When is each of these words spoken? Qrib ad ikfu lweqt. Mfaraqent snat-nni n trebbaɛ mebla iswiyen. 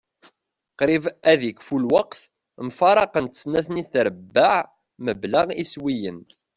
Qrib 0.79 1.05
ad 1.31 1.41
ikfu 1.49 1.75
lweqt. 1.83 2.21
Mfaraqent 2.67 3.39
snat-nni 3.41 3.83
n 3.85 3.89
trebbaɛ 3.93 4.57
mebla 5.05 5.41
iswiyen. 5.63 6.19